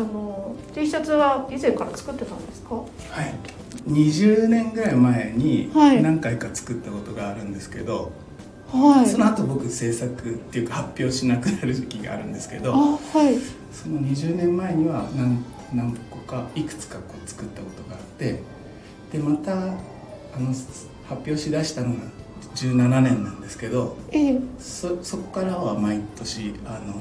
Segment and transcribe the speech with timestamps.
[0.00, 2.74] の T シャツは以前から作ってたんですか？
[2.74, 2.82] は
[3.22, 3.34] い。
[3.88, 6.02] 20年ぐらい前にはい。
[6.02, 8.12] 何回か作ったことがあるんですけど、
[8.72, 12.96] はその後僕制作っていうか発表しなくなる時期があるんですけどあは
[13.30, 13.36] い。
[13.72, 18.40] その20年前には何何個かいくつかこう作ったことがあって
[19.12, 19.56] でまたあ
[20.38, 20.48] の
[21.08, 22.00] 発表しだしたのが
[22.54, 24.40] 17年なんですけどええ。
[24.58, 26.94] そそこからは毎年あの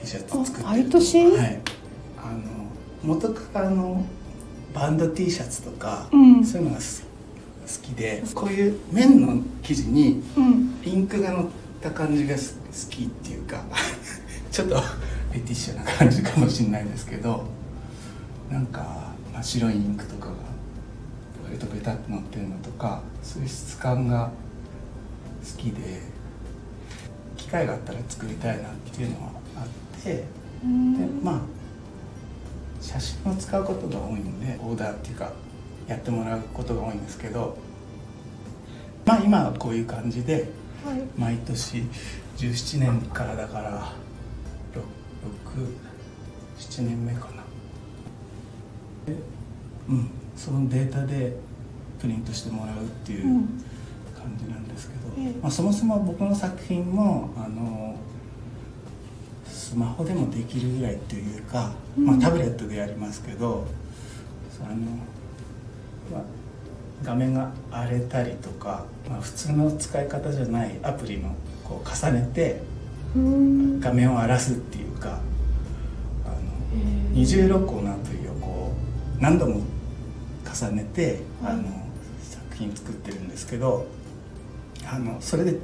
[0.00, 1.26] T シャツ作ってるあ毎年？
[1.30, 1.60] はい
[3.06, 4.04] 元からあの
[4.74, 6.44] バンド T シャツとか、うん。
[6.44, 7.04] そういうのがす
[7.66, 10.80] 好きでこういう綿の生地にうん。
[10.84, 11.46] インクが乗っ
[11.80, 13.62] た感じがす好きっていうか
[14.50, 17.44] ちょっとフェティッシュな感じかもしれないですけど
[18.50, 20.32] なんか、まあ、白いインクとかが
[21.44, 24.30] 割とベタっと乗ってるのとかそういう質感が
[25.42, 26.02] 好きで
[27.36, 30.24] 機会があったら作りたいなっていうのはあってで
[30.64, 31.20] うん。
[31.22, 31.55] まあ
[32.98, 35.32] 写真を使うことが多いんでオーダーっていうか
[35.86, 37.56] やってもらうことが多いんですけど
[39.04, 40.48] まあ今はこういう感じで
[40.84, 41.00] はい。
[41.16, 41.84] 毎年
[42.36, 43.92] 17年からだから
[45.54, 47.42] 67年目かな。
[49.06, 49.18] で
[49.88, 51.34] うんそのデータで
[52.00, 53.62] プリントしてもらうっていううん。
[54.14, 55.34] 感じなんですけど、ええ。
[55.40, 57.94] まあ、そもそも僕の作品もあの
[59.66, 63.66] スマホでもできるぐらいっていうか、まあ、うんタブレットでやりますけど
[64.64, 66.22] あの、まあ、
[67.02, 72.62] 画面が荒れたりとか、まあ、普通の使い方じゃないアプリのこう重ねて
[73.16, 73.80] うん。
[73.80, 75.18] 画面を荒らすっていうか
[76.24, 76.36] あの
[77.10, 78.72] 二重録音のアプリをこ
[79.18, 79.62] う何度も
[80.44, 81.64] 重ねて、はいあの
[82.22, 83.86] 作品作ってるんですけど
[84.86, 85.58] あのそれで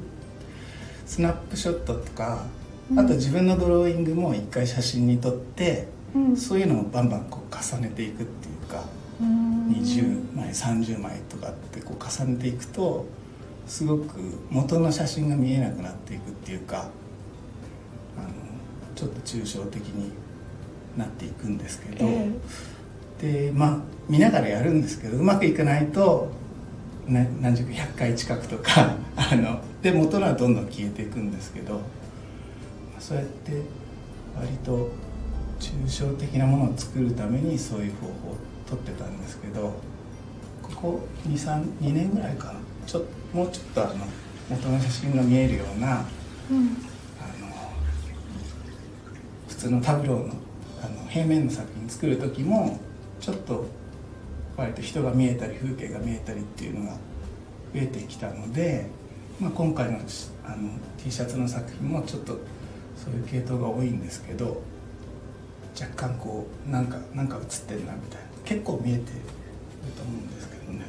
[1.07, 2.62] スナップショットとか、うん
[2.97, 6.37] あと自分のドローイングも一回写真に撮って、うん。
[6.37, 8.85] そういうのをバンバンこう重ねていくっていうか、
[9.21, 9.69] うん。
[9.69, 13.07] 20枚30枚とかってこう重ねていくと
[13.67, 14.19] すごく
[14.51, 16.89] 元の写真が見えなくなっていくっていうか
[18.19, 18.29] あの
[18.95, 20.13] ちょっと抽象的に
[20.97, 22.31] なっていくんですけど、え
[23.19, 23.79] でまあ
[24.09, 26.29] 見ながらやるんですけどうまくいかないと
[27.07, 31.81] な何十か100回近くとかあので元のはどんどん消えていくんですけど
[33.03, 33.51] そうやって
[34.37, 34.91] 割と
[35.59, 38.37] 抽象的なものを作るためにそういう方法を
[38.69, 39.75] 取ってたんですけど
[40.63, 42.61] ここ232年ぐらいかな。
[42.87, 44.07] ちょもうちょっとあの
[44.49, 46.05] 元の写真が見えるような
[46.51, 46.67] うん。
[46.67, 46.75] の
[49.49, 50.35] 普通のタブローの
[50.83, 52.79] あの平面の作品作る時も
[53.21, 53.67] ちょっと
[54.57, 56.99] 割と人が見えたり風景が見えたりっていうのが増
[57.75, 58.87] えてきたので、
[59.41, 62.39] まあ、今回のしあの T シャツの作品もちょっと
[63.05, 64.63] そういう系統が多いんですけど
[65.81, 68.27] 若干こうなんかなんか写ってるなみたいな。
[68.45, 69.05] 結構見えてる
[69.97, 70.85] と思うんですけどね。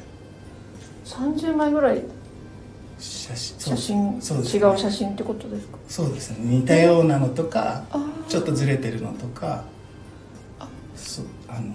[1.04, 2.02] 30枚ぐらい
[2.98, 4.60] 写真写真そうですね。
[4.60, 5.78] 違う写真ってことですか？
[5.88, 6.36] そうですね。
[6.40, 7.84] 似たようなのとか
[8.28, 9.64] ちょっとずれてるのとか
[10.58, 10.68] あ。
[10.96, 11.74] そうあの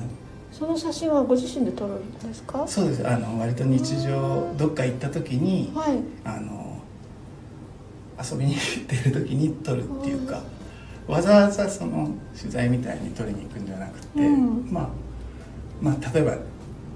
[0.52, 2.68] その写真はご自身で撮るんですか？
[2.68, 3.08] そうです。
[3.08, 6.00] あの割と日常どっか行った時にはい。
[6.26, 6.69] あの
[8.22, 10.42] 遊びに行ってる時に撮るっていうか
[11.08, 14.72] わざわざその取材みたいに撮りに行くんじゃなくて、うん。
[14.72, 14.90] まあ
[15.82, 16.38] まあ例えば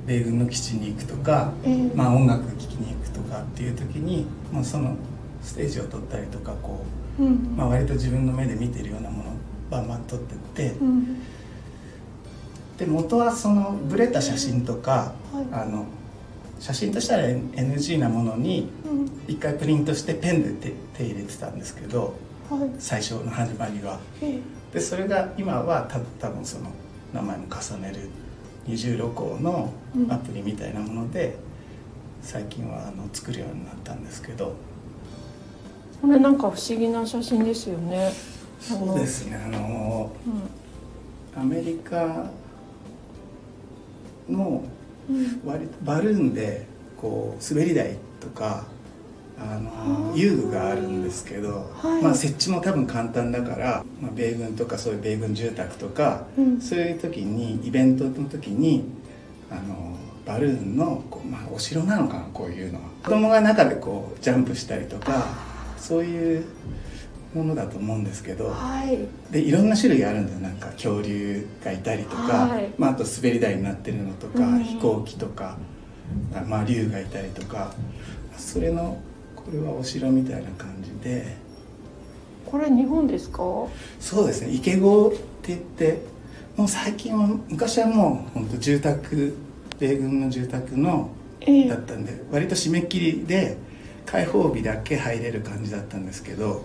[0.06, 4.98] 米軍の基地に行くとか、ええまあ、音楽聴きに行くとかっていう時に、まあ、その
[5.42, 6.86] ステージを撮ったりとかこ
[7.20, 7.56] ううん。
[7.58, 9.34] まあ、割と自分の目で見てるようなものを
[9.72, 11.22] バンバン撮ってって、うん。
[12.78, 15.46] で元はそのブレた写真とか、はい。
[15.52, 15.86] あの
[16.64, 19.12] 写真としたら NG なものにうん。
[19.28, 22.14] 一回プリントしてペンで手手入れてたんですけど
[22.50, 22.70] はい。
[22.80, 24.00] 最初の始まりは。
[24.22, 24.40] ええ
[24.74, 26.72] でそれが今はた多分その
[27.14, 28.10] 名前も重ねる
[28.66, 29.74] 二重録音の
[30.10, 31.36] アプリみたいなもので、
[32.24, 34.56] 最近はあの作るようになったんですけど。
[36.02, 38.12] これなんか不思議な写真ですよね。
[38.60, 40.12] そうですねあの
[41.36, 42.26] うアメリカ
[44.30, 44.64] の
[45.46, 46.66] 割とバルーンで
[46.98, 48.66] こう滑り台とか
[49.38, 52.04] あの遊具があるんですけど、はい。
[52.04, 56.62] まあ、設置も多分簡単だから、まあ、米軍とかそういう米軍住宅とか、うん。
[56.62, 58.86] そういう時にイベントの時に
[59.52, 62.90] あのバルーンのこう、まあ、お城なのかなこういうのは。
[63.04, 65.26] 子供が中でこうジャンプしたりとか
[65.78, 66.46] そういう
[67.34, 69.00] ものだと思うんですけどはい。
[69.32, 70.40] でいろんな種類あるんだよ。
[70.40, 72.70] なんか恐竜がいたりとか、はい。
[72.78, 74.64] まあ、あと滑り台になってるのとか、うん。
[74.64, 75.58] 飛行機とか、
[76.36, 77.74] あまあ、竜がいたりとか
[78.38, 79.02] それの
[79.36, 81.36] これはお城みたいな感じで。
[82.46, 83.40] これ日本ですか？
[84.00, 84.54] そうですね。
[84.54, 86.02] 池郷って言って
[86.56, 89.36] もう最近は昔はもう本当住宅
[89.80, 91.10] 米軍の住宅の
[91.42, 91.68] ええ。
[91.68, 93.58] だったんで割と締め切りで
[94.06, 96.64] 開放日だけ入れる感じだったんですけど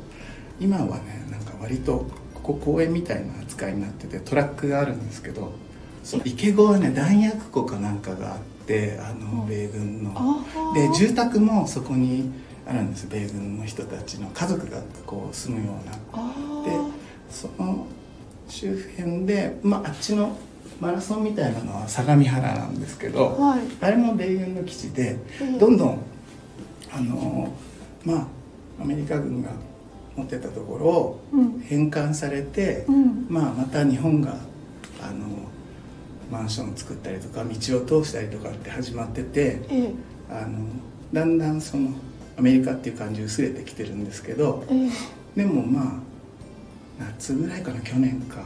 [0.60, 5.52] 今はねなんか割とここ公園みたいな扱いになっててトラックがあるんですけど
[6.02, 9.48] その池子はね弾薬庫かなんかがあってあのうん。
[9.48, 10.14] 米軍の。
[10.74, 12.32] で住宅もそこに
[12.66, 13.06] あるんです。
[13.08, 15.92] 米軍の人たちの家族がこう住むような。
[16.12, 16.70] あで
[17.30, 17.86] その
[18.48, 20.38] 周辺で、まあ、あっちの
[20.80, 23.60] マラソンみたいなのは相模原なんですけど、はい。
[23.80, 25.98] あれも米軍の基地でええどんどん
[26.90, 27.52] あの
[28.04, 28.26] まあ
[28.82, 29.50] アメリカ軍が
[30.18, 31.60] 持ってたところをうん。
[31.60, 33.26] 返還されて、うん。
[33.28, 34.36] まあ、また日本が
[35.02, 35.26] あの
[36.30, 39.92] マンションを作ったりとか道を通したりとかって始まっててえ
[40.28, 40.66] あの
[41.12, 41.90] だんだんその
[42.36, 44.86] アメリカっていう感じ薄れてきてるんですけどええ。
[44.86, 44.90] え
[45.36, 45.92] でもまあ
[46.98, 48.42] 夏ぐらいかな去年か。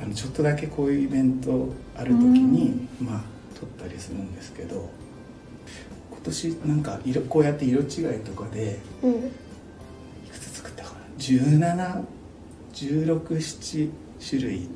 [0.00, 3.22] あのちょっとだけこういうイベントある時に、まあ
[3.58, 4.88] 撮ったりするんですけど
[6.12, 9.30] 今年なんか色こうやって色違いとかでえ
[11.18, 13.90] 171617
[14.28, 14.68] 種類。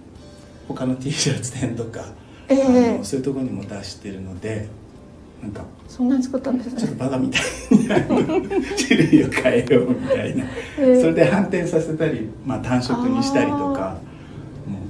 [0.69, 2.05] 他の T シャツ店とか、
[2.49, 2.62] ええ。
[2.62, 4.69] あえのそういうところにも出してるので
[5.43, 7.89] なんかそんなに作ったんですちょっとねバカみたいに
[8.79, 10.44] 種類を変えようみたいな、
[10.79, 11.00] ええ。
[11.00, 13.99] それで反転させたり、まあ、単色にしたりとか。
[14.67, 14.83] もう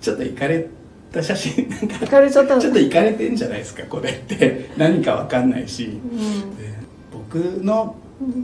[0.00, 0.68] ちょっといかれ
[1.12, 1.68] た写真。
[1.68, 4.70] なんかれちゃったんちょっといかれてんじゃないですかこれって。
[4.76, 6.56] 何かわかんないし、うん。
[6.56, 6.72] で
[7.12, 7.34] 僕
[7.64, 7.96] の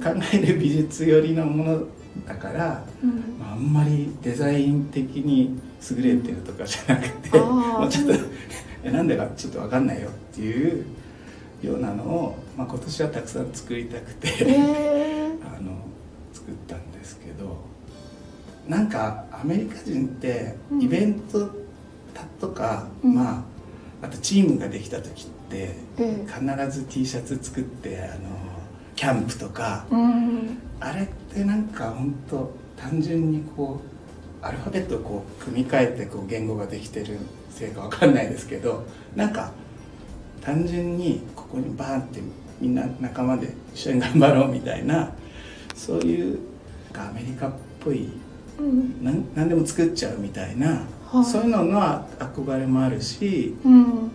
[0.03, 1.85] 考える美術寄りのもの
[2.27, 3.39] だから、うん。
[3.39, 5.59] まあ、あんまりデザイン的に
[5.91, 8.25] 優れてるとかじゃなくて、もうちょっと
[8.85, 10.85] えなんでかちょっとわかんないよっていう
[11.63, 15.73] ようなのを、まあ、今年はたくさん作りたくて、ええ あの
[16.33, 17.65] 作ったんですけど
[18.69, 20.83] なんかアメリカ人ってうん。
[20.83, 21.51] イベント
[22.41, 23.15] とか、うん。
[23.15, 23.45] ま
[24.03, 26.27] ああとチームができた時ってええ。
[26.27, 28.55] 必ず T シャツ作ってあの
[29.05, 30.59] キャンプとかうん。
[30.81, 33.83] あれってなんか本当単純にこ
[34.43, 37.19] うアルファベットをこう組み替えてこう言語ができてる
[37.51, 39.53] せいかわかんないですけどなんか
[40.41, 42.21] 単純にここにバーンって
[42.63, 45.13] みんな仲間で一緒に頑張ろうみたいな
[45.75, 46.39] そういう
[46.95, 48.09] アメリカっぽい
[48.59, 49.05] うん。
[49.35, 51.25] 何でも作っちゃうみたいな、はい。
[51.27, 54.11] そういうのの憧れもあるしうん。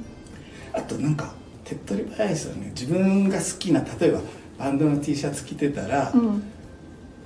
[0.74, 1.32] あとなんか
[1.64, 2.72] 手っ取り早いですよね。
[2.74, 4.22] 自分が好きな例えば
[4.60, 6.44] バンドの T シャツ着てたら、うん。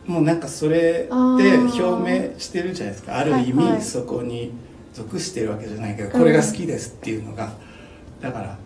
[0.05, 3.17] もうなんかそれで表明してるじゃないですか。
[3.17, 3.81] ある意味はいはい。
[3.81, 4.51] そこに
[4.93, 7.53] 属してるわけじゃないけどこれが好きですっていうのが、
[8.21, 8.57] だから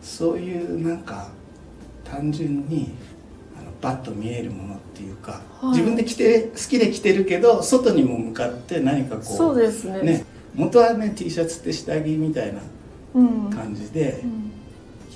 [0.00, 1.28] そういうなんか
[2.04, 2.94] 単純に
[3.58, 5.70] あのバッと見えるものっていうか、はい。
[5.70, 10.02] 自分で着て好きで着てるけど外にも向かって何かこうそうですね。
[10.02, 10.24] ね
[10.54, 12.60] 元はね T シャツって下着みたいな
[13.14, 13.50] うん。
[13.50, 14.52] 感じでうん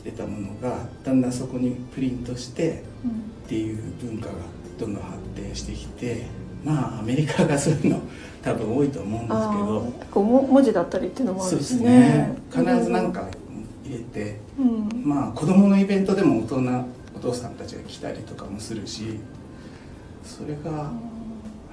[0.00, 3.12] 着てたものがだんだんそこにプリントしてうんっ
[3.49, 4.32] ていう文化が
[4.79, 6.25] どんどん発展してきて
[6.64, 8.00] まあアメリカがそういうの
[8.43, 11.85] 多分多いと思うんですけあどーこうも文字だったりっていうのもあそうですね。
[11.85, 13.29] ね必ず何か
[13.85, 15.02] 入れてうん。
[15.05, 16.85] まあ子供のイベントでも大人
[17.17, 19.19] お父さんたちが来たりとかもするし
[20.25, 20.91] それが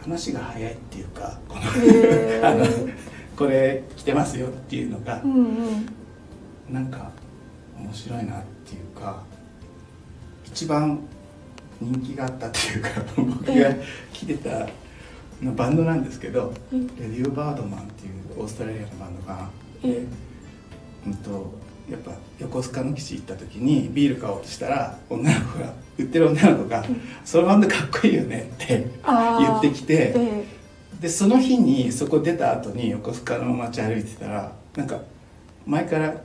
[0.01, 1.61] 話が早いっていうかこの
[2.47, 2.65] あの
[3.37, 5.53] これ着てますよっていうのがうんうん。
[6.73, 7.11] なんか
[7.79, 9.21] 面白いなっていうか
[10.45, 10.99] 一番
[11.79, 13.73] 人気があったっていうか 僕が
[14.13, 14.67] 着てた
[15.41, 16.87] のバンドなんですけど、うん。
[16.87, 19.49] レディオ・バードマンっていうオーストラリアのバンドが、
[19.83, 20.05] えで
[21.05, 21.53] うんと
[21.89, 26.83] やっぱ横須賀の基地行った時にビール買おうとしたら女の子が売ってる女の子が
[27.23, 30.43] 「そのバンドかっこいいよね」って言ってきてえ。
[30.99, 34.99] でその日にそこ出た後に横須賀の街歩いてたらなんか
[35.65, 36.15] 前から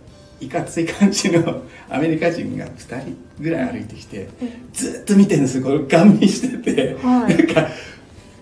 [0.43, 5.65] いかつい感じのアメリカ人が2人ぐらい歩いてきてえずっと見てるんですよ。
[5.65, 7.37] これガン見してて、はい。
[7.37, 7.69] なんか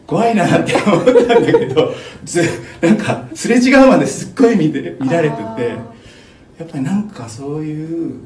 [0.07, 2.43] 怖いなって思ったんだけどず
[2.81, 5.43] なんかすれ違うまですっごい見て見られてて
[6.59, 8.21] やっぱりなんかそういう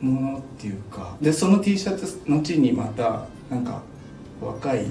[0.00, 3.82] ものっていうかでその T シャツ後にまたなんか
[4.40, 4.86] 若い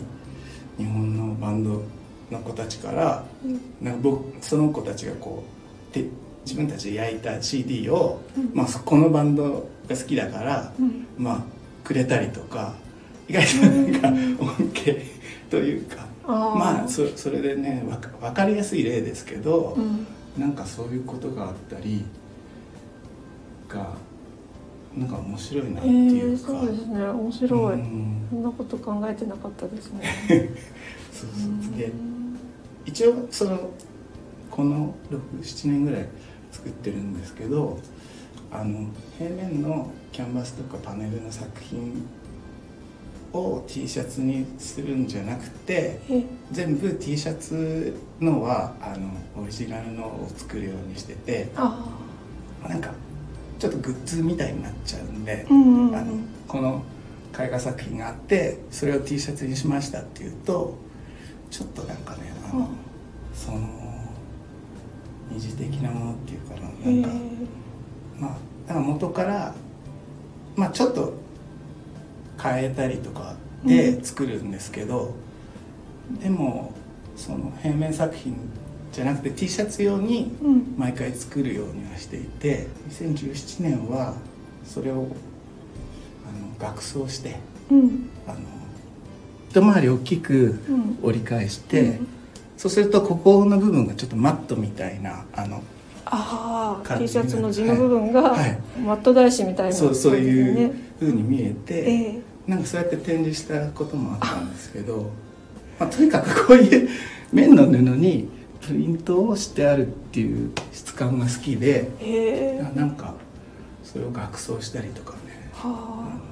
[0.78, 1.84] 日本のバンド
[2.30, 3.62] の子たちからうん。
[3.82, 5.46] なんか僕その子たちがこ
[5.92, 6.06] うで
[6.46, 8.52] 自分たちで焼いた CD を、うん。
[8.54, 11.06] まあ、そこのバンドが好きだから、うん。
[11.18, 11.44] まあ
[11.84, 12.74] くれたりとか
[13.28, 14.16] 意外となんかうん。
[14.40, 15.06] 恩恵
[15.50, 20.06] というかまあそそれでねわか分かりやすい例ですけど、うん。
[20.38, 22.06] なんかそういうことがあったり
[23.68, 23.94] が
[24.96, 27.04] なんか面白いなっえていうー、か、そうですね。
[27.04, 28.28] 面白い、うん。
[28.30, 30.04] そんなこと考えてなかったですね。
[31.14, 31.78] そうそう。
[31.78, 32.38] でうん。
[32.86, 33.70] 一応その
[34.50, 36.06] この67年ぐらい
[36.52, 37.80] 作ってるんですけど
[38.52, 38.88] あの
[39.18, 42.06] 平面のキャンバスとかパネルの作品
[43.32, 46.24] を T シャツにするんじゃなくてえ。
[46.52, 49.12] 全部 T シャツのはあの
[49.44, 51.88] オリジナルのを作るようにしててあ。
[52.68, 52.92] なんか
[53.60, 56.84] ちょっとグッズみたいになっちゃうんであ、うんうんうあのんこの
[57.38, 60.76] 絵画作品があってそれを T シャツにしましたっていうと
[61.52, 62.68] ちょっとなんかねあの、うん
[63.32, 63.79] その
[65.32, 67.18] 二次的なものっていうかなへなんか
[68.18, 69.56] えまあだから元から
[70.56, 71.14] まあちょっと
[72.42, 75.14] 変えたりとかで作るんですけど、
[76.22, 76.74] でも
[77.16, 78.36] その平面作品
[78.94, 80.76] じゃなくて T シャツ用にうん。
[80.78, 84.16] 毎回作るようにはしていて2017年は
[84.66, 85.08] それをあの
[86.58, 87.36] 額装して
[87.70, 88.10] うん。
[88.28, 88.40] あの
[89.50, 91.00] 一回り大きくうん。
[91.04, 92.08] 折り返して、うん
[92.60, 95.64] そうするとここの部分がちょっとマットみたいなあの
[96.04, 98.40] ああ T シャツの地の部分がはい。
[98.40, 105.10] はいマット返しみたいなそうそういう感じ風に見えて、えなんかそうやって展示したこともあったんですけど、
[105.80, 106.90] まあ、とにかくこういう
[107.32, 108.28] 面の布に
[108.60, 112.16] プリントをしてあるっていう質感が好きでえへ
[112.58, 112.72] え。
[112.76, 113.14] なんか
[113.86, 115.50] それを額装したりとかね。
[115.54, 116.29] はあ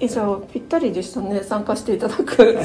[0.00, 2.36] えじゃあぴったりでしたね参加していただく。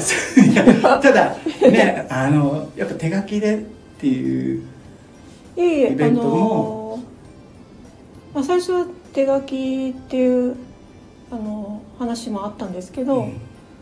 [0.82, 3.58] ただねあのやっぱ手書きでっ
[4.00, 4.62] ていう
[5.56, 7.00] いえいえイベントあの
[8.34, 10.54] まあ、最初は手書きっていう
[11.30, 13.28] あの話もあったんですけど、うん。
[13.28, 13.32] い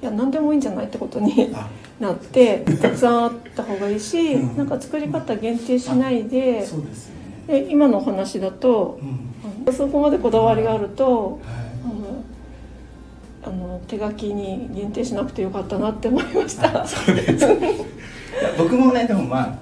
[0.03, 4.57] や何でもいいんじゃないってことにあなってたくさんあった方がいいし、うん。
[4.57, 7.15] なんか作り方限定しないでそうですよ
[7.49, 8.99] ね、で今のお話だと
[9.67, 9.75] うん。
[9.75, 11.66] そこまでこだわりがあるとはい
[13.47, 16.83] あの手書きに限定しなくてよかったなって思いました。
[16.83, 17.47] あ そうです
[18.59, 19.59] 僕もねでもまあ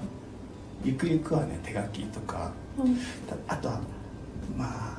[0.83, 2.95] ゆくゆくはね手書きとかうん。
[3.27, 3.79] たあとは
[4.57, 4.97] まあ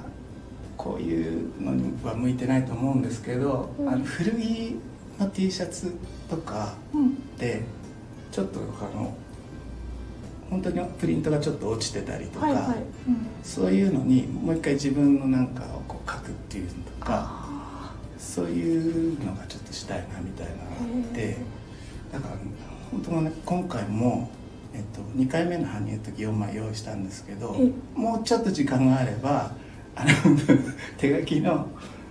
[0.77, 3.89] こういうのには向いてないと思うんですけど、うん。
[3.89, 4.77] あの古着
[5.19, 5.93] の T シャツ
[6.31, 7.37] とかうん。
[7.37, 7.65] で
[8.31, 9.15] ちょっとあの
[10.49, 12.63] 本当にプリントがちょっと落ちてたりとか、はいはい、
[13.09, 13.27] うん。
[13.43, 17.46] そういうのにもう一回自分のなんかをこう書くっていうのとかあ
[18.27, 21.37] そういうのがちょっとしたいなみたいなのがあってへ
[22.13, 22.35] だから
[22.91, 24.31] 本当はね今回も、
[24.75, 29.53] えっと、2回目の搬入の時4枚用意したんですけどえもうちょっと時間があれば
[29.95, 30.11] あの
[30.99, 31.69] 手書きの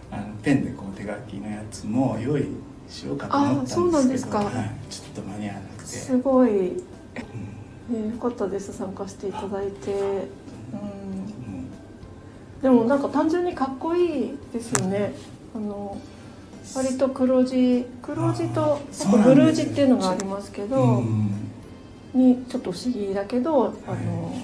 [0.10, 2.46] あのペンでこう手書きのやつも用意
[2.88, 4.38] しようかと思ったんですけどあそうなんですか。
[4.40, 5.86] はい、ちょっと間に合わなくて。
[5.86, 6.72] すごい、ね、
[7.92, 8.12] うん。
[8.14, 10.26] よかったです参加していただいて、うん、うん。
[12.62, 15.14] でもなんか単純にかっこいいですよね
[15.56, 15.98] あの
[16.76, 21.30] 割と黒地黒地とあとブルーなんですよ地っていうのがありますけど、うん。
[22.14, 23.74] にちょっと不思議だけど、はい。
[23.88, 24.36] あの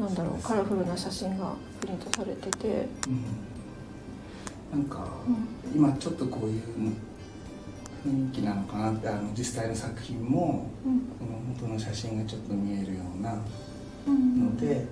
[0.00, 4.80] なんだろうカラフルな写真がプリントされてて、うん。
[4.80, 5.76] なんか、うん。
[5.76, 6.62] 今ちょっとこういう
[8.06, 11.00] 雰囲気なのかなってあの実際の作品もうん。
[11.00, 13.38] この元の写真がちょっと見えるような
[14.06, 14.40] うん。
[14.40, 14.84] ので、あの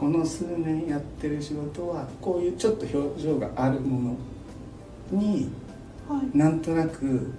[0.00, 4.16] この数年やってる仕事はこういうちょっと表情があるも
[5.12, 5.50] のに
[6.08, 6.36] はい。
[6.38, 7.30] なんとなく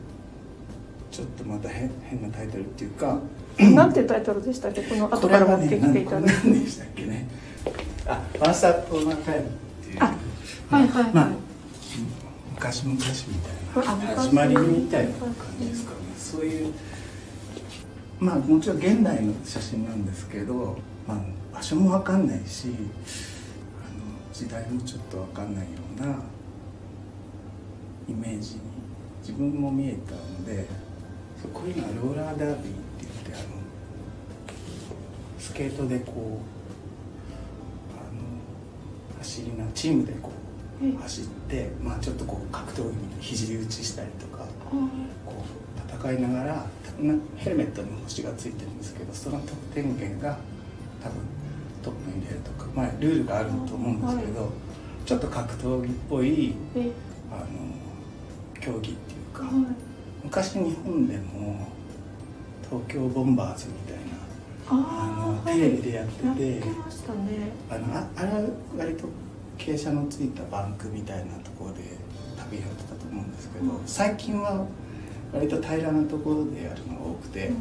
[1.10, 3.18] ちょっとまた変変なタイトルっていうか
[3.58, 4.84] なんていうタイトルでしたっけ？
[4.84, 7.28] この後から持ってきていただいて、何でしたっけね？
[8.06, 9.50] あ「ワンスタップオーナータイム」っ
[9.84, 9.98] ていう。
[10.00, 10.16] あ
[10.70, 11.04] はいはい。
[11.04, 11.30] はいまあ
[12.54, 15.98] 昔々みたいな始まりみたいな感じですかね。
[16.16, 16.74] そういう
[18.22, 26.20] まあもちろん現代の写真なんですけど、まあ、場所も分かんないしあの時代もちょっと分かんないような
[28.08, 28.62] イメージに
[29.22, 30.68] 自分も見えたので
[31.42, 32.62] そうこういうのはローラーダービーって
[33.00, 33.44] 言ってあの
[35.40, 36.16] スケートでこう
[37.98, 40.32] あの走りなチームでこ
[40.84, 45.71] えう走って、まあ、ちょっとこう格闘技みたいな肘打ちしたりとかこう
[46.02, 46.66] 戦いながら
[47.00, 50.38] なヘルメットに星がついてるんですけどその得点源が
[51.04, 51.18] 多分
[51.84, 54.52] トップに出るとか、まあ、ルールがあると思うんですけど、
[55.04, 56.92] ちょっと格闘技っぽいえ。
[57.32, 57.46] あの
[58.60, 59.54] 競技っていうか、はい。
[60.24, 61.68] 昔日本でも
[62.70, 64.02] 東京ボンバーズみたいな
[64.70, 65.56] あーはい。
[65.56, 66.62] テレビでやっててね。
[67.68, 69.06] あのああれは割と
[69.58, 71.82] 傾斜のついたバンクみたいなところで
[72.38, 73.82] 旅やってたと思うんですけど、うん。
[73.88, 74.68] 最近は
[75.34, 77.54] 割と平らなところでやるのが多くて、う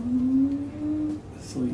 [1.40, 1.72] そういう、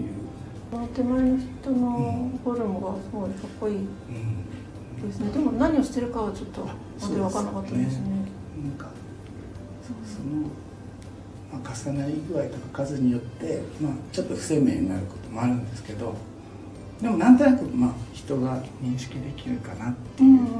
[0.94, 3.76] 手前の人のフォルムがすごいかっこいい。
[3.76, 5.30] うん、ですね。
[5.30, 8.08] でも何をしてるかはちょっとあまで分からなかったですね。
[8.62, 8.90] なんか
[9.86, 10.48] その
[11.52, 16.14] まあ、重なり具合とか数によって、まあ、ちょっと不鮮明になることもあるんですけど
[17.00, 20.55] でもなんとなくまあ人が認識できるかなっていう、うんうん